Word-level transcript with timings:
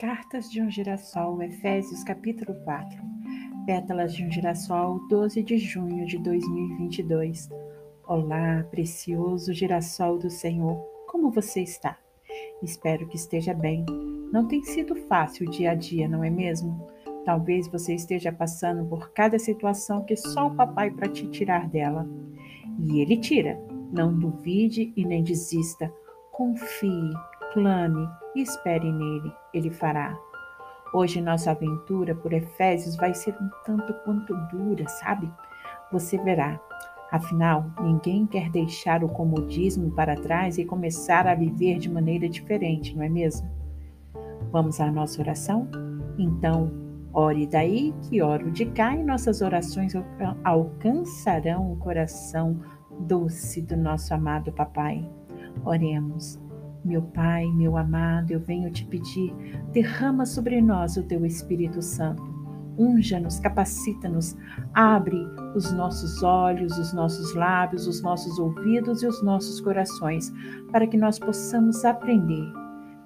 Cartas 0.00 0.50
de 0.50 0.60
um 0.60 0.68
Girassol, 0.68 1.40
Efésios 1.40 2.02
capítulo 2.02 2.52
4. 2.64 3.00
Pétalas 3.64 4.12
de 4.12 4.24
um 4.24 4.30
Girassol, 4.30 4.98
12 5.08 5.40
de 5.44 5.56
junho 5.56 6.04
de 6.04 6.18
2022. 6.18 7.48
Olá, 8.04 8.66
precioso 8.72 9.52
girassol 9.52 10.18
do 10.18 10.28
Senhor, 10.28 10.76
como 11.06 11.30
você 11.30 11.62
está? 11.62 11.96
Espero 12.60 13.06
que 13.06 13.14
esteja 13.14 13.54
bem. 13.54 13.86
Não 14.32 14.48
tem 14.48 14.64
sido 14.64 14.96
fácil 14.96 15.46
o 15.46 15.50
dia 15.50 15.70
a 15.70 15.74
dia, 15.76 16.08
não 16.08 16.24
é 16.24 16.28
mesmo? 16.28 16.88
Talvez 17.24 17.68
você 17.68 17.94
esteja 17.94 18.32
passando 18.32 18.84
por 18.88 19.12
cada 19.12 19.38
situação 19.38 20.04
que 20.04 20.16
só 20.16 20.48
o 20.48 20.56
papai 20.56 20.90
para 20.90 21.08
te 21.08 21.28
tirar 21.28 21.68
dela. 21.68 22.04
E 22.80 23.00
ele 23.00 23.16
tira. 23.16 23.56
Não 23.92 24.12
duvide 24.12 24.92
e 24.96 25.04
nem 25.04 25.22
desista. 25.22 25.90
Confie, 26.32 27.12
Clame 27.52 28.08
e 28.34 28.42
espere 28.42 28.90
nele, 28.90 29.32
ele 29.52 29.70
fará. 29.70 30.18
Hoje 30.92 31.20
nossa 31.20 31.50
aventura 31.50 32.14
por 32.14 32.32
Efésios 32.32 32.96
vai 32.96 33.12
ser 33.14 33.34
um 33.34 33.50
tanto 33.64 33.92
quanto 34.04 34.34
dura, 34.52 34.86
sabe? 34.88 35.30
Você 35.90 36.16
verá. 36.18 36.60
Afinal, 37.10 37.66
ninguém 37.80 38.26
quer 38.26 38.50
deixar 38.50 39.04
o 39.04 39.08
comodismo 39.08 39.90
para 39.92 40.16
trás 40.16 40.58
e 40.58 40.64
começar 40.64 41.26
a 41.26 41.34
viver 41.34 41.78
de 41.78 41.90
maneira 41.90 42.28
diferente, 42.28 42.96
não 42.96 43.02
é 43.02 43.08
mesmo? 43.08 43.48
Vamos 44.50 44.80
à 44.80 44.90
nossa 44.90 45.20
oração? 45.20 45.68
Então, 46.18 46.70
ore 47.12 47.46
daí 47.46 47.94
que 48.02 48.22
oro 48.22 48.50
de 48.50 48.66
cá 48.66 48.96
e 48.96 49.02
nossas 49.02 49.42
orações 49.42 49.92
alcançarão 50.44 51.72
o 51.72 51.76
coração 51.76 52.60
doce 53.00 53.60
do 53.62 53.76
nosso 53.76 54.14
amado 54.14 54.52
Papai. 54.52 55.08
Oremos. 55.64 56.38
Meu 56.84 57.00
Pai, 57.00 57.46
meu 57.46 57.78
amado, 57.78 58.30
eu 58.30 58.40
venho 58.40 58.70
te 58.70 58.84
pedir, 58.84 59.34
derrama 59.72 60.26
sobre 60.26 60.60
nós 60.60 60.98
o 60.98 61.02
teu 61.02 61.24
Espírito 61.24 61.80
Santo. 61.80 62.22
Unja-nos, 62.76 63.40
capacita-nos, 63.40 64.36
abre 64.74 65.16
os 65.54 65.72
nossos 65.72 66.22
olhos, 66.22 66.76
os 66.76 66.92
nossos 66.92 67.34
lábios, 67.34 67.86
os 67.86 68.02
nossos 68.02 68.38
ouvidos 68.38 69.02
e 69.02 69.06
os 69.06 69.22
nossos 69.22 69.60
corações, 69.62 70.30
para 70.70 70.86
que 70.86 70.98
nós 70.98 71.18
possamos 71.18 71.84
aprender. 71.86 72.52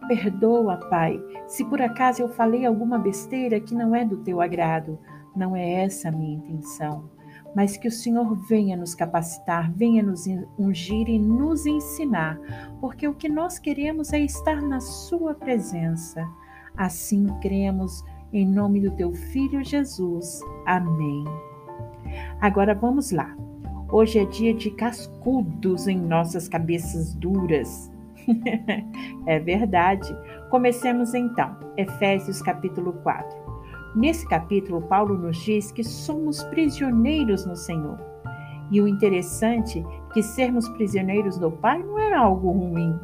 Perdoa, 0.08 0.78
Pai, 0.89 1.22
se 1.47 1.64
por 1.64 1.80
acaso 1.80 2.22
eu 2.22 2.28
falei 2.28 2.67
alguma 2.67 2.98
besteira 2.98 3.61
que 3.61 3.74
não 3.74 3.95
é 3.95 4.05
do 4.05 4.17
teu 4.17 4.41
agrado. 4.41 4.98
Não 5.36 5.55
é 5.55 5.84
essa 5.84 6.08
a 6.08 6.12
minha 6.12 6.39
intenção 6.39 7.17
mas 7.54 7.77
que 7.77 7.88
o 7.88 7.92
Senhor 7.92 8.34
venha 8.48 8.77
nos 8.77 8.94
capacitar, 8.94 9.72
venha 9.72 10.02
nos 10.02 10.27
ungir 10.58 11.08
e 11.08 11.18
nos 11.18 11.66
ensinar, 11.66 12.38
porque 12.80 13.06
o 13.06 13.14
que 13.14 13.28
nós 13.28 13.58
queremos 13.58 14.12
é 14.12 14.20
estar 14.20 14.62
na 14.62 14.80
Sua 14.80 15.34
presença. 15.34 16.27
Assim 16.77 17.27
cremos 17.40 18.05
em 18.32 18.46
nome 18.46 18.80
do 18.80 18.90
Teu 18.92 19.12
Filho 19.12 19.64
Jesus. 19.64 20.40
Amém. 20.66 21.24
Agora 22.40 22.74
vamos 22.74 23.10
lá. 23.10 23.36
Hoje 23.90 24.18
é 24.18 24.24
dia 24.24 24.52
de 24.52 24.70
cascudos 24.72 25.88
em 25.88 25.98
nossas 25.98 26.48
cabeças 26.48 27.14
duras. 27.14 27.90
é 29.27 29.38
verdade. 29.38 30.14
Comecemos 30.50 31.14
então. 31.14 31.56
Efésios 31.77 32.42
capítulo 32.42 32.92
4. 33.02 33.38
Nesse 33.98 34.28
capítulo, 34.28 34.80
Paulo 34.82 35.18
nos 35.18 35.38
diz 35.38 35.72
que 35.72 35.82
somos 35.82 36.44
prisioneiros 36.44 37.44
no 37.44 37.56
Senhor. 37.56 37.98
E 38.70 38.80
o 38.80 38.86
interessante 38.86 39.80
é 39.80 40.12
que 40.12 40.22
sermos 40.22 40.68
prisioneiros 40.68 41.36
do 41.36 41.50
Pai 41.50 41.82
não 41.82 41.98
é 41.98 42.14
algo 42.14 42.48
ruim. 42.48 42.96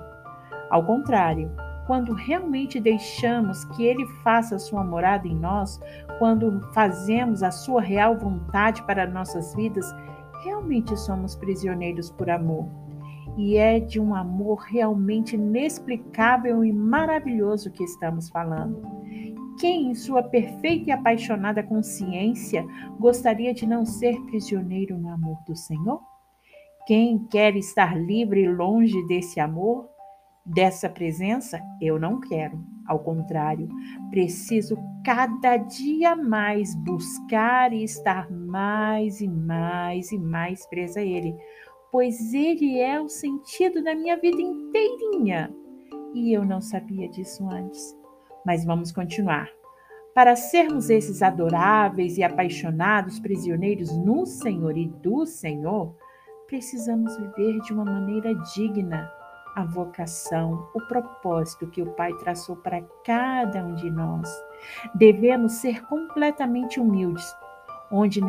Ao 0.70 0.86
contrário, 0.86 1.50
quando 1.88 2.14
realmente 2.14 2.78
deixamos 2.78 3.64
que 3.64 3.84
Ele 3.84 4.06
faça 4.22 4.56
sua 4.56 4.84
morada 4.84 5.26
em 5.26 5.34
nós, 5.34 5.80
quando 6.20 6.60
fazemos 6.72 7.42
a 7.42 7.50
sua 7.50 7.80
real 7.80 8.16
vontade 8.16 8.80
para 8.84 9.04
nossas 9.04 9.52
vidas, 9.52 9.92
realmente 10.44 10.96
somos 10.96 11.34
prisioneiros 11.34 12.08
por 12.08 12.30
amor. 12.30 12.68
E 13.36 13.56
é 13.56 13.80
de 13.80 13.98
um 13.98 14.14
amor 14.14 14.60
realmente 14.60 15.34
inexplicável 15.34 16.64
e 16.64 16.72
maravilhoso 16.72 17.72
que 17.72 17.82
estamos 17.82 18.28
falando. 18.28 18.80
Quem, 19.58 19.90
em 19.90 19.94
sua 19.94 20.22
perfeita 20.22 20.90
e 20.90 20.92
apaixonada 20.92 21.62
consciência, 21.62 22.66
gostaria 22.98 23.54
de 23.54 23.66
não 23.66 23.86
ser 23.86 24.20
prisioneiro 24.22 24.98
no 24.98 25.08
amor 25.08 25.38
do 25.46 25.54
Senhor? 25.54 26.00
Quem 26.86 27.18
quer 27.28 27.56
estar 27.56 27.96
livre 27.96 28.42
e 28.42 28.48
longe 28.48 29.06
desse 29.06 29.40
amor, 29.40 29.88
dessa 30.44 30.88
presença? 30.88 31.60
Eu 31.80 31.98
não 31.98 32.20
quero. 32.20 32.62
Ao 32.86 32.98
contrário, 32.98 33.68
preciso 34.10 34.76
cada 35.02 35.56
dia 35.56 36.14
mais 36.14 36.74
buscar 36.74 37.72
e 37.72 37.82
estar 37.82 38.30
mais 38.30 39.20
e 39.22 39.28
mais 39.28 40.12
e 40.12 40.18
mais 40.18 40.66
presa 40.66 41.00
a 41.00 41.04
Ele, 41.04 41.34
pois 41.90 42.34
Ele 42.34 42.78
é 42.78 43.00
o 43.00 43.08
sentido 43.08 43.82
da 43.82 43.94
minha 43.94 44.18
vida 44.18 44.42
inteirinha. 44.42 45.50
E 46.12 46.32
eu 46.32 46.44
não 46.44 46.60
sabia 46.60 47.08
disso 47.08 47.48
antes. 47.48 48.03
Mas 48.44 48.64
vamos 48.64 48.92
continuar. 48.92 49.48
Para 50.14 50.36
sermos 50.36 50.90
esses 50.90 51.22
adoráveis 51.22 52.18
e 52.18 52.22
apaixonados 52.22 53.18
prisioneiros 53.18 53.90
no 53.96 54.24
Senhor 54.26 54.76
e 54.76 54.86
do 54.86 55.26
Senhor, 55.26 55.96
precisamos 56.46 57.16
viver 57.16 57.58
de 57.62 57.72
uma 57.72 57.84
maneira 57.84 58.32
digna 58.54 59.10
a 59.56 59.64
vocação, 59.64 60.68
o 60.74 60.80
propósito 60.82 61.66
que 61.66 61.82
o 61.82 61.92
Pai 61.92 62.12
traçou 62.14 62.56
para 62.56 62.82
cada 63.04 63.64
um 63.64 63.74
de 63.74 63.90
nós. 63.90 64.28
Devemos 64.94 65.54
ser 65.54 65.84
completamente 65.86 66.78
humildes, 66.78 67.24
onde 67.90 68.20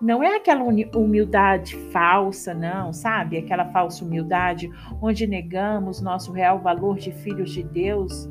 não 0.00 0.22
é 0.22 0.36
aquela 0.36 0.62
humildade 0.64 1.76
falsa, 1.90 2.52
não, 2.52 2.92
sabe? 2.92 3.36
Aquela 3.36 3.64
falsa 3.66 4.04
humildade 4.04 4.70
onde 5.00 5.26
negamos 5.26 6.00
nosso 6.00 6.32
real 6.32 6.60
valor 6.60 6.98
de 6.98 7.12
filhos 7.12 7.50
de 7.50 7.62
Deus 7.62 8.28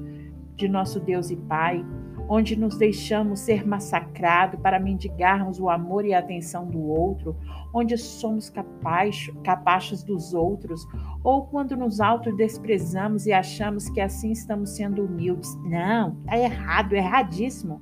de 0.55 0.67
nosso 0.67 0.99
Deus 0.99 1.29
e 1.29 1.35
Pai, 1.35 1.85
onde 2.27 2.55
nos 2.55 2.77
deixamos 2.77 3.41
ser 3.41 3.65
massacrados 3.67 4.59
para 4.59 4.79
mendigarmos 4.79 5.59
o 5.59 5.69
amor 5.69 6.05
e 6.05 6.13
a 6.13 6.19
atenção 6.19 6.65
do 6.65 6.81
outro, 6.81 7.35
onde 7.73 7.97
somos 7.97 8.49
capazes, 8.49 9.31
capazes 9.43 10.03
dos 10.03 10.33
outros, 10.33 10.85
ou 11.23 11.45
quando 11.45 11.75
nos 11.75 11.99
autodesprezamos 11.99 13.25
e 13.25 13.33
achamos 13.33 13.89
que 13.89 14.01
assim 14.01 14.31
estamos 14.31 14.71
sendo 14.71 15.05
humildes. 15.05 15.55
Não, 15.63 16.17
está 16.21 16.37
errado, 16.37 16.93
erradíssimo. 16.93 17.81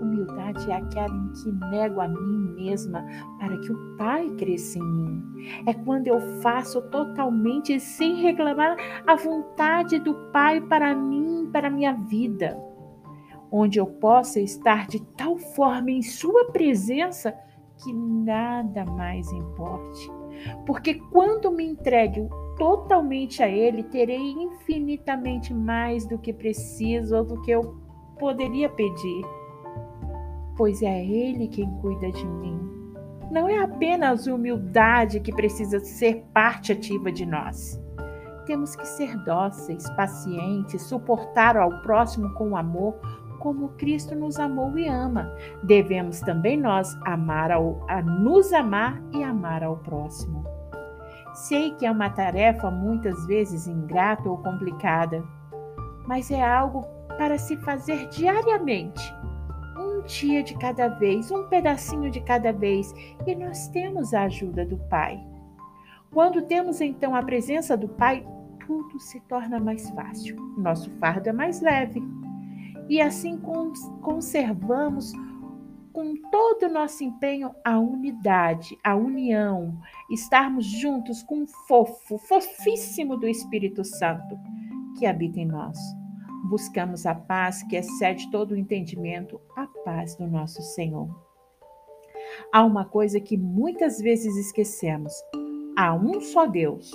Humildade 0.00 0.70
é 0.70 0.74
aquela 0.74 1.14
em 1.14 1.32
que 1.32 1.52
nego 1.70 2.00
a 2.00 2.08
mim 2.08 2.54
mesma 2.54 3.04
para 3.38 3.56
que 3.58 3.72
o 3.72 3.96
Pai 3.96 4.28
cresça 4.30 4.78
em 4.78 4.82
mim. 4.82 5.22
É 5.66 5.74
quando 5.74 6.06
eu 6.06 6.20
faço 6.40 6.82
totalmente 6.90 7.78
sem 7.80 8.22
reclamar 8.22 8.76
a 9.06 9.14
vontade 9.14 9.98
do 9.98 10.14
Pai 10.32 10.60
para 10.60 10.94
mim, 10.94 11.39
para 11.50 11.68
a 11.68 11.70
minha 11.70 11.92
vida. 11.92 12.58
Onde 13.50 13.78
eu 13.78 13.86
possa 13.86 14.40
estar 14.40 14.86
de 14.86 15.00
tal 15.16 15.36
forma 15.36 15.90
em 15.90 16.02
Sua 16.02 16.52
presença 16.52 17.34
que 17.82 17.92
nada 17.92 18.84
mais 18.84 19.30
importe. 19.32 20.10
Porque 20.64 20.94
quando 20.94 21.50
me 21.50 21.64
entrego 21.64 22.28
totalmente 22.56 23.42
a 23.42 23.48
Ele, 23.48 23.82
terei 23.82 24.32
infinitamente 24.32 25.52
mais 25.52 26.06
do 26.06 26.18
que 26.18 26.32
preciso 26.32 27.16
ou 27.16 27.24
do 27.24 27.42
que 27.42 27.50
eu 27.50 27.80
poderia 28.18 28.68
pedir 28.68 29.24
pois 30.60 30.82
é 30.82 31.02
Ele 31.02 31.48
quem 31.48 31.66
cuida 31.80 32.12
de 32.12 32.26
mim. 32.26 32.60
Não 33.30 33.48
é 33.48 33.62
apenas 33.62 34.26
humildade 34.26 35.18
que 35.20 35.32
precisa 35.32 35.80
ser 35.80 36.22
parte 36.34 36.70
ativa 36.70 37.10
de 37.10 37.24
nós. 37.24 37.80
Temos 38.50 38.74
que 38.74 38.84
ser 38.84 39.16
dóceis, 39.16 39.88
pacientes, 39.90 40.82
suportar 40.82 41.56
ao 41.56 41.70
próximo 41.82 42.34
com 42.34 42.56
amor, 42.56 42.96
como 43.38 43.68
Cristo 43.76 44.16
nos 44.16 44.40
amou 44.40 44.76
e 44.76 44.88
ama. 44.88 45.32
Devemos 45.62 46.18
também 46.18 46.56
nós 46.56 46.98
amar 47.04 47.52
ao, 47.52 47.80
a 47.88 48.02
nos 48.02 48.52
amar 48.52 49.00
e 49.12 49.22
amar 49.22 49.62
ao 49.62 49.76
próximo. 49.76 50.44
Sei 51.32 51.70
que 51.76 51.86
é 51.86 51.90
uma 51.92 52.10
tarefa 52.10 52.72
muitas 52.72 53.24
vezes 53.28 53.68
ingrata 53.68 54.28
ou 54.28 54.38
complicada, 54.38 55.22
mas 56.04 56.28
é 56.28 56.44
algo 56.44 56.84
para 57.16 57.38
se 57.38 57.56
fazer 57.58 58.08
diariamente 58.08 59.14
um 59.78 60.02
dia 60.02 60.42
de 60.42 60.58
cada 60.58 60.88
vez, 60.88 61.30
um 61.30 61.44
pedacinho 61.44 62.10
de 62.10 62.20
cada 62.20 62.52
vez, 62.52 62.92
e 63.24 63.32
nós 63.36 63.68
temos 63.68 64.12
a 64.12 64.22
ajuda 64.22 64.66
do 64.66 64.76
Pai. 64.76 65.24
Quando 66.12 66.42
temos 66.42 66.80
então 66.80 67.14
a 67.14 67.22
presença 67.22 67.76
do 67.76 67.86
Pai, 67.86 68.26
tudo 68.70 69.00
se 69.00 69.18
torna 69.22 69.58
mais 69.58 69.90
fácil, 69.90 70.36
nosso 70.56 70.88
fardo 71.00 71.28
é 71.28 71.32
mais 71.32 71.60
leve. 71.60 72.00
E 72.88 73.00
assim 73.00 73.36
conservamos 74.00 75.12
com 75.92 76.14
todo 76.30 76.66
o 76.66 76.72
nosso 76.72 77.02
empenho 77.02 77.50
a 77.64 77.80
unidade, 77.80 78.78
a 78.84 78.94
união, 78.94 79.76
estarmos 80.08 80.64
juntos 80.64 81.20
com 81.24 81.42
o 81.42 81.46
fofo, 81.66 82.16
fofíssimo 82.16 83.16
do 83.16 83.26
Espírito 83.26 83.82
Santo 83.84 84.38
que 84.96 85.04
habita 85.04 85.40
em 85.40 85.46
nós. 85.46 85.76
buscamos 86.44 87.06
a 87.06 87.14
paz 87.14 87.64
que 87.64 87.74
excede 87.74 88.30
todo 88.30 88.52
o 88.52 88.56
entendimento, 88.56 89.40
a 89.56 89.66
paz 89.84 90.14
do 90.14 90.28
nosso 90.28 90.62
Senhor. 90.62 91.08
Há 92.52 92.64
uma 92.64 92.84
coisa 92.84 93.20
que 93.20 93.36
muitas 93.36 93.98
vezes 93.98 94.36
esquecemos: 94.36 95.12
há 95.76 95.92
um 95.92 96.20
só 96.20 96.46
Deus, 96.46 96.92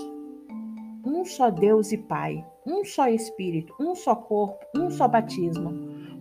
um 1.05 1.23
só 1.23 1.49
Deus 1.49 1.91
e 1.91 1.97
Pai, 1.97 2.45
um 2.65 2.83
só 2.83 3.07
Espírito, 3.07 3.73
um 3.79 3.93
só 3.95 4.15
corpo, 4.15 4.65
um 4.75 4.89
só 4.89 5.07
batismo, 5.07 5.71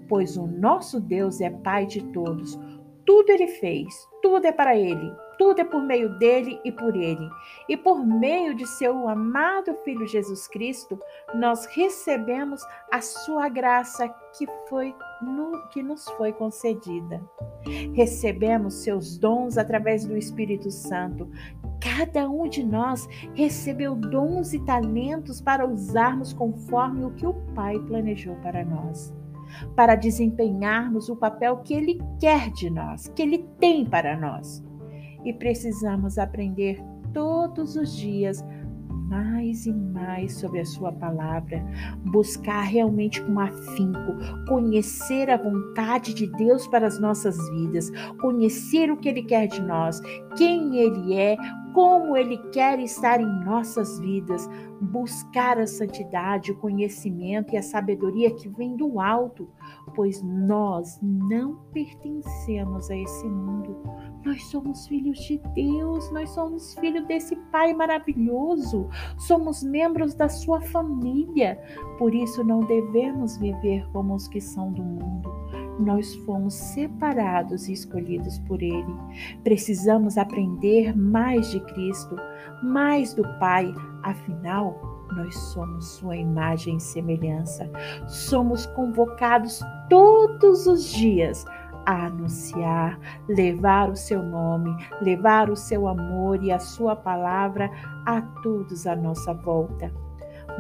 pois 0.09 0.37
o 0.37 0.47
nosso 0.47 1.01
Deus 1.01 1.41
é 1.41 1.51
Pai 1.51 1.87
de 1.87 2.03
todos. 2.13 2.59
Tudo 3.07 3.31
ele 3.31 3.47
fez, 3.47 4.09
tudo 4.23 4.47
é 4.47 4.53
para 4.53 4.77
ele, 4.77 5.13
tudo 5.39 5.61
é 5.61 5.65
por 5.65 5.83
meio 5.83 6.19
dele 6.19 6.61
e 6.65 6.73
por 6.73 6.97
ele. 6.97 7.29
E 7.69 7.77
por 7.77 8.05
meio 8.05 8.55
de 8.55 8.67
seu 8.67 9.09
amado 9.09 9.75
Filho 9.85 10.07
Jesus 10.07 10.49
Cristo, 10.49 10.99
nós 11.35 11.67
recebemos 11.67 12.63
a 12.91 13.01
sua 13.01 13.49
graça 13.49 14.09
que 14.37 14.47
foi 14.69 14.95
no, 15.21 15.69
que 15.69 15.83
nos 15.83 16.09
foi 16.11 16.33
concedida. 16.33 17.23
Recebemos 17.95 18.75
seus 18.75 19.19
dons 19.19 19.59
através 19.59 20.05
do 20.07 20.17
Espírito 20.17 20.71
Santo. 20.71 21.29
Cada 21.85 22.29
um 22.31 22.49
de 22.49 22.65
nós 22.65 23.07
recebeu 23.35 23.95
dons 23.95 24.55
e 24.55 24.59
talentos 24.61 25.41
para 25.41 25.69
usarmos 25.69 26.33
conforme 26.33 27.05
o 27.05 27.11
que 27.11 27.27
o 27.27 27.35
Pai 27.55 27.79
planejou 27.79 28.35
para 28.37 28.65
nós 28.65 29.13
para 29.75 29.95
desempenharmos 29.95 31.09
o 31.09 31.17
papel 31.17 31.59
que 31.59 31.75
Ele 31.75 32.01
quer 32.19 32.51
de 32.51 32.71
nós, 32.71 33.09
que 33.09 33.23
Ele 33.23 33.47
tem 33.59 33.85
para 33.85 34.17
nós. 34.17 34.63
E 35.25 35.33
precisamos 35.33 36.19
aprender 36.19 36.83
todos 37.13 37.77
os 37.77 37.97
dias 37.97 38.45
mais 39.09 39.67
e 39.67 39.73
mais 39.73 40.35
sobre 40.35 40.61
a 40.61 40.65
Sua 40.65 40.91
palavra, 40.91 41.65
buscar 42.07 42.63
realmente 42.63 43.23
com 43.23 43.39
afinco, 43.39 44.45
conhecer 44.49 45.31
a 45.31 45.37
vontade 45.37 46.15
de 46.15 46.27
Deus 46.27 46.67
para 46.67 46.87
as 46.87 46.99
nossas 46.99 47.37
vidas, 47.51 47.91
conhecer 48.21 48.91
o 48.91 48.97
que 48.97 49.09
Ele 49.09 49.23
quer 49.23 49.47
de 49.47 49.63
nós, 49.63 50.01
quem 50.37 50.77
Ele 50.77 51.15
é, 51.15 51.37
como 51.73 52.17
Ele 52.17 52.39
quer 52.53 52.79
estar 52.79 53.21
em 53.21 53.45
nossas 53.45 53.99
vidas, 53.99 54.49
buscar 54.81 55.59
a 55.59 55.67
santidade, 55.67 56.53
o 56.53 56.57
conhecimento 56.57 57.53
e 57.53 57.57
a 57.57 57.63
sabedoria 57.63 58.31
que 58.31 58.49
vem 58.49 58.77
do 58.77 59.01
alto, 59.01 59.49
pois 59.95 60.23
nós 60.23 60.99
não 61.03 61.57
pertencemos 61.73 62.91
a 62.91 62.97
esse 62.97 63.27
mundo. 63.27 63.77
Nós 64.25 64.43
somos 64.47 64.87
filhos 64.87 65.19
de 65.19 65.39
Deus, 65.55 66.11
nós 66.11 66.31
somos 66.31 66.75
filhos 66.77 67.07
desse 67.07 67.37
Pai 67.51 67.75
maravilhoso, 67.75 68.89
somos 69.19 69.63
membros 69.63 70.15
da 70.15 70.29
sua 70.29 70.61
família. 70.63 71.61
Por 71.99 72.15
isso 72.15 72.43
não 72.43 72.61
devemos 72.61 73.37
viver 73.37 73.87
como 73.93 74.15
os 74.15 74.29
que 74.29 74.41
são 74.41 74.73
do 74.73 74.83
mundo. 74.83 75.31
Nós 75.79 76.15
fomos 76.25 76.55
separados 76.55 77.69
e 77.69 77.73
escolhidos 77.73 78.39
por 78.41 78.63
Ele. 78.63 78.95
Precisamos 79.43 80.17
aprender 80.17 80.97
mais 80.97 81.51
de 81.51 81.61
Cristo, 81.61 82.17
mais 82.63 83.13
do 83.15 83.23
Pai, 83.39 83.73
afinal, 84.03 84.95
nós 85.17 85.37
somos 85.37 85.87
Sua 85.91 86.17
imagem 86.17 86.77
e 86.77 86.81
semelhança. 86.81 87.71
Somos 88.07 88.67
convocados 88.67 89.61
todos 89.89 90.67
os 90.67 90.85
dias 90.85 91.45
a 91.87 92.07
anunciar, 92.07 92.99
levar 93.29 93.91
o 93.91 93.97
seu 93.97 94.23
nome, 94.23 94.75
levar 95.01 95.51
o 95.51 95.57
seu 95.57 95.87
amor 95.87 96.43
e 96.43 96.51
a 96.51 96.59
sua 96.59 96.97
palavra 96.97 97.71
a 98.07 98.23
todos 98.43 98.87
à 98.87 98.97
nossa 98.97 99.35
volta. 99.35 99.93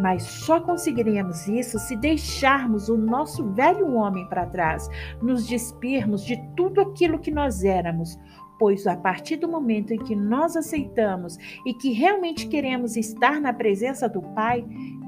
Mas 0.00 0.22
só 0.22 0.60
conseguiremos 0.60 1.46
isso 1.46 1.78
se 1.78 1.96
deixarmos 1.96 2.88
o 2.88 2.96
nosso 2.96 3.44
velho 3.52 3.94
homem 3.94 4.28
para 4.28 4.46
trás, 4.46 4.88
nos 5.22 5.46
despirmos 5.46 6.24
de 6.24 6.36
tudo 6.56 6.80
aquilo 6.80 7.18
que 7.18 7.30
nós 7.30 7.64
éramos, 7.64 8.18
pois 8.58 8.86
a 8.86 8.96
partir 8.96 9.36
do 9.36 9.48
momento 9.48 9.92
em 9.92 9.98
que 9.98 10.16
nós 10.16 10.56
aceitamos 10.56 11.36
e 11.66 11.74
que 11.74 11.92
realmente 11.92 12.48
queremos 12.48 12.96
estar 12.96 13.40
na 13.40 13.52
presença 13.52 14.08
do 14.08 14.22
Pai, 14.22 14.64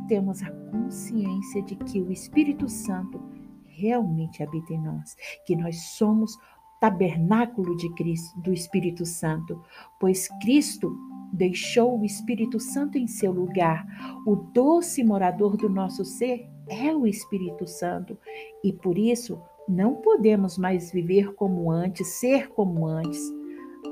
temos 0.08 0.42
a 0.42 0.50
consciência 0.70 1.62
de 1.62 1.76
que 1.76 2.00
o 2.00 2.12
Espírito 2.12 2.68
Santo 2.68 3.20
realmente 3.64 4.42
habita 4.42 4.72
em 4.72 4.80
nós, 4.80 5.16
que 5.44 5.54
nós 5.54 5.80
somos 5.96 6.38
tabernáculo 6.80 7.76
de 7.76 7.92
Cristo, 7.94 8.38
do 8.40 8.52
Espírito 8.52 9.04
Santo, 9.04 9.62
pois 9.98 10.28
Cristo 10.40 10.96
deixou 11.32 11.98
o 11.98 12.04
Espírito 12.04 12.58
Santo 12.58 12.98
em 12.98 13.06
seu 13.06 13.32
lugar. 13.32 13.86
O 14.26 14.36
doce 14.36 15.04
morador 15.04 15.56
do 15.56 15.68
nosso 15.68 16.04
ser 16.04 16.48
é 16.68 16.94
o 16.94 17.06
Espírito 17.06 17.66
Santo 17.66 18.18
e 18.62 18.72
por 18.72 18.98
isso 18.98 19.40
não 19.68 19.96
podemos 19.96 20.56
mais 20.56 20.92
viver 20.92 21.34
como 21.34 21.70
antes, 21.70 22.06
ser 22.18 22.48
como 22.48 22.86
antes. 22.86 23.20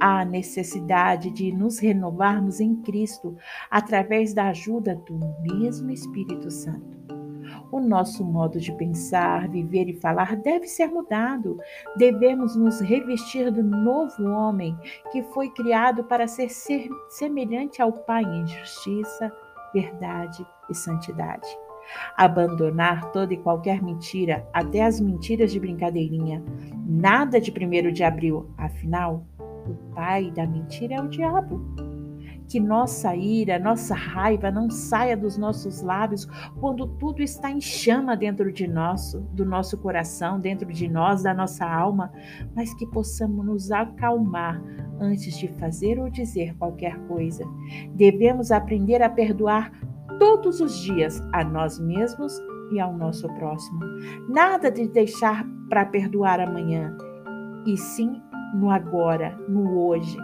Há 0.01 0.25
necessidade 0.25 1.31
de 1.31 1.53
nos 1.53 1.79
renovarmos 1.79 2.61
em 2.61 2.77
Cristo 2.83 3.37
através 3.71 4.35
da 4.35 4.49
ajuda 4.49 4.95
do 4.95 5.19
mesmo 5.41 5.91
Espírito 5.91 6.51
Santo. 6.51 7.14
O 7.75 7.81
nosso 7.81 8.25
modo 8.25 8.61
de 8.61 8.71
pensar, 8.71 9.49
viver 9.49 9.89
e 9.89 9.95
falar 9.95 10.37
deve 10.37 10.69
ser 10.69 10.87
mudado. 10.87 11.59
Devemos 11.97 12.55
nos 12.55 12.81
revestir 12.81 13.51
do 13.51 13.65
novo 13.65 14.29
homem 14.29 14.79
que 15.11 15.25
foi 15.25 15.51
criado 15.51 16.05
para 16.05 16.29
ser, 16.29 16.51
semelhante 17.09 17.83
ao 17.83 17.91
Pai 17.91 18.23
em 18.23 18.47
justiça, 18.47 19.33
verdade 19.75 20.47
e 20.71 20.75
santidade. 20.75 21.49
Abandonar 22.17 23.11
toda 23.11 23.35
e 23.35 23.39
qualquer 23.39 23.83
mentira, 23.83 24.49
até 24.53 24.83
as 24.83 25.01
mentiras 25.01 25.51
de 25.51 25.59
brincadeirinha. 25.59 26.45
Nada 26.87 27.41
de 27.41 27.51
primeiro 27.51 27.91
de 27.91 28.05
abril, 28.05 28.55
afinal, 28.57 29.27
o 29.41 29.75
pai 29.93 30.31
da 30.31 30.47
mentira 30.47 30.95
é 30.95 31.01
o 31.01 31.09
diabo 31.09 31.94
que 32.49 32.61
nossa 32.61 33.15
ira, 33.15 33.59
nossa 33.59 33.95
raiva 33.95 34.51
não 34.51 34.71
saia 34.71 35.17
dos 35.17 35.37
nossos 35.37 35.83
lábios 35.83 36.27
quando 36.61 36.87
tudo 36.87 37.23
está 37.23 37.51
em 37.51 37.61
chama 37.61 38.17
dentro 38.17 38.53
de 38.53 38.67
nós, 38.67 39.15
do 39.33 39.45
nosso 39.45 39.79
coração, 39.79 40.39
dentro 40.39 40.71
de 40.73 40.89
nós, 40.89 41.23
da 41.23 41.35
nossa 41.35 41.67
alma, 41.67 42.13
mas 42.55 42.75
que 42.75 42.87
possamos 42.87 43.45
nos 43.45 43.71
acalmar 43.71 44.63
antes 45.01 45.37
de 45.39 45.49
fazer 45.49 45.99
ou 45.99 46.11
dizer 46.11 46.55
qualquer 46.57 46.99
coisa. 47.07 47.45
Devemos 47.95 48.51
aprender 48.51 49.03
a 49.03 49.09
perdoar 49.09 49.73
todos 50.19 50.61
os 50.61 50.79
dias 50.79 51.23
a 51.33 51.43
nós 51.45 51.79
mesmos 51.79 52.39
e 52.73 52.81
ao 52.81 52.97
nosso 52.97 53.27
próximo. 53.35 53.81
Nada 54.29 54.71
de 54.71 54.89
deixar 54.89 55.45
para 55.69 55.87
perdoar 55.87 56.41
amanhã, 56.41 56.97
e 57.67 57.77
sim 57.77 58.21
no 58.55 58.71
agora, 58.71 59.37
no 59.49 59.87
hoje. 59.87 60.17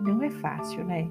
Não 0.00 0.22
é 0.22 0.30
fácil, 0.30 0.84
né? 0.84 1.08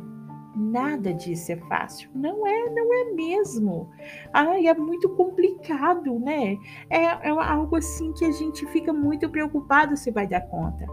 Nada 0.60 1.14
disso 1.14 1.52
é 1.52 1.56
fácil. 1.56 2.10
Não 2.16 2.48
é, 2.48 2.70
não 2.72 2.92
é 2.92 3.14
mesmo. 3.14 3.92
Ai, 4.34 4.66
é 4.66 4.74
muito 4.74 5.08
complicado, 5.10 6.20
né? 6.20 6.58
É, 6.90 7.04
é 7.04 7.30
algo 7.30 7.76
assim 7.76 8.12
que 8.14 8.26
a 8.26 8.32
gente 8.32 8.66
fica 8.68 8.92
muito 8.92 9.30
preocupado 9.30 9.96
se 9.96 10.10
vai 10.10 10.26
dar 10.26 10.42
conta. 10.42 10.88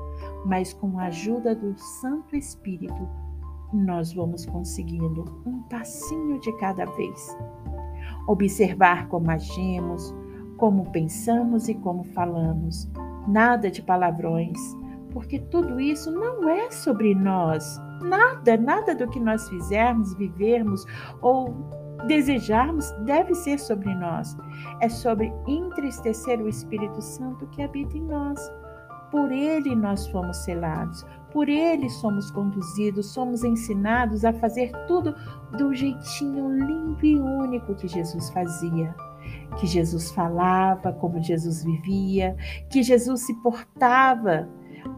Mas 0.44 0.74
com 0.74 0.98
a 0.98 1.04
ajuda 1.04 1.54
do 1.54 1.74
Santo 1.78 2.36
Espírito, 2.36 3.08
nós 3.72 4.12
vamos 4.12 4.44
conseguindo 4.44 5.24
um 5.46 5.62
passinho 5.62 6.38
de 6.40 6.52
cada 6.58 6.84
vez. 6.84 7.34
Observar 8.28 9.08
como 9.08 9.30
agimos, 9.30 10.14
como 10.58 10.90
pensamos 10.90 11.70
e 11.70 11.74
como 11.74 12.04
falamos. 12.04 12.86
Nada 13.26 13.70
de 13.70 13.80
palavrões, 13.80 14.58
porque 15.10 15.38
tudo 15.38 15.80
isso 15.80 16.10
não 16.12 16.46
é 16.50 16.70
sobre 16.70 17.14
nós 17.14 17.80
Nada, 18.00 18.56
nada 18.56 18.94
do 18.94 19.08
que 19.08 19.20
nós 19.20 19.48
fizermos, 19.48 20.14
vivermos 20.14 20.84
ou 21.20 21.54
desejarmos 22.06 22.90
deve 23.04 23.34
ser 23.34 23.58
sobre 23.58 23.94
nós. 23.94 24.36
É 24.80 24.88
sobre 24.88 25.32
entristecer 25.46 26.40
o 26.40 26.48
Espírito 26.48 27.00
Santo 27.00 27.46
que 27.48 27.62
habita 27.62 27.96
em 27.96 28.02
nós. 28.02 28.40
Por 29.10 29.30
ele 29.30 29.76
nós 29.76 30.08
fomos 30.08 30.38
selados, 30.38 31.06
por 31.32 31.48
ele 31.48 31.88
somos 31.88 32.30
conduzidos, 32.32 33.12
somos 33.12 33.44
ensinados 33.44 34.24
a 34.24 34.32
fazer 34.32 34.72
tudo 34.88 35.14
do 35.56 35.72
jeitinho 35.72 36.50
lindo 36.50 37.04
e 37.04 37.18
único 37.18 37.74
que 37.76 37.86
Jesus 37.86 38.30
fazia. 38.30 38.94
Que 39.58 39.66
Jesus 39.66 40.10
falava, 40.10 40.92
como 40.92 41.22
Jesus 41.22 41.62
vivia, 41.62 42.36
que 42.68 42.82
Jesus 42.82 43.24
se 43.24 43.34
portava 43.34 44.48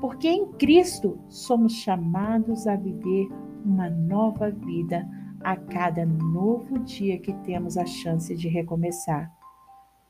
porque 0.00 0.28
em 0.28 0.52
Cristo 0.52 1.18
somos 1.28 1.72
chamados 1.74 2.66
a 2.66 2.76
viver 2.76 3.28
uma 3.64 3.90
nova 3.90 4.50
vida 4.50 5.08
a 5.42 5.56
cada 5.56 6.04
novo 6.04 6.78
dia 6.80 7.18
que 7.18 7.32
temos 7.44 7.76
a 7.76 7.86
chance 7.86 8.34
de 8.34 8.48
recomeçar. 8.48 9.30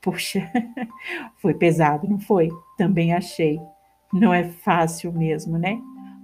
Puxa, 0.01 0.41
foi 1.41 1.53
pesado, 1.53 2.07
não 2.07 2.19
foi? 2.19 2.49
Também 2.77 3.13
achei. 3.13 3.59
Não 4.13 4.33
é 4.33 4.43
fácil 4.43 5.11
mesmo, 5.11 5.57
né? 5.57 5.79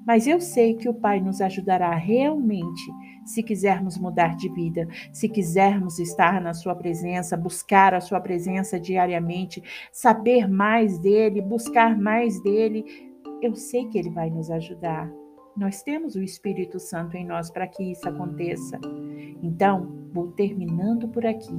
Mas 0.05 0.27
eu 0.27 0.39
sei 0.41 0.75
que 0.75 0.89
o 0.89 0.93
Pai 0.93 1.21
nos 1.21 1.39
ajudará 1.41 1.93
realmente 1.95 2.81
se 3.25 3.41
quisermos 3.41 3.97
mudar 3.97 4.35
de 4.35 4.49
vida, 4.49 4.87
se 5.13 5.29
quisermos 5.29 5.97
estar 5.97 6.41
na 6.41 6.53
Sua 6.53 6.75
presença, 6.75 7.37
buscar 7.37 7.93
a 7.93 8.01
Sua 8.01 8.19
presença 8.19 8.79
diariamente, 8.79 9.63
saber 9.91 10.47
mais 10.47 10.99
dele, 10.99 11.41
buscar 11.41 11.97
mais 11.97 12.41
dele, 12.41 13.12
eu 13.45 13.55
sei 13.55 13.85
que 13.87 13.97
Ele 13.97 14.09
vai 14.09 14.29
nos 14.29 14.49
ajudar. 14.49 15.11
Nós 15.55 15.83
temos 15.83 16.15
o 16.15 16.23
Espírito 16.23 16.79
Santo 16.79 17.15
em 17.15 17.25
nós 17.25 17.51
para 17.51 17.67
que 17.67 17.91
isso 17.91 18.07
aconteça. 18.07 18.79
Então, 19.41 20.09
vou 20.11 20.31
terminando 20.31 21.07
por 21.07 21.25
aqui, 21.25 21.53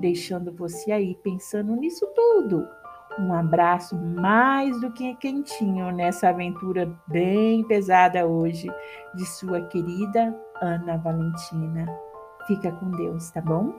deixando 0.00 0.52
você 0.52 0.92
aí 0.92 1.14
pensando 1.22 1.74
nisso 1.76 2.06
tudo. 2.14 2.66
Um 3.18 3.32
abraço 3.32 3.96
mais 3.96 4.80
do 4.80 4.90
que 4.92 5.14
quentinho 5.16 5.92
nessa 5.92 6.30
aventura 6.30 6.90
bem 7.06 7.62
pesada 7.64 8.26
hoje 8.26 8.68
de 9.14 9.26
sua 9.26 9.60
querida 9.68 10.34
Ana 10.60 10.96
Valentina. 10.96 11.86
Fica 12.46 12.72
com 12.72 12.90
Deus, 12.90 13.30
tá 13.30 13.40
bom? 13.40 13.72